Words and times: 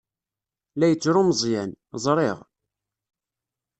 La 0.77 0.85
yettru 0.89 1.21
Meẓyan. 1.27 1.71
Ẓriɣ. 2.03 2.37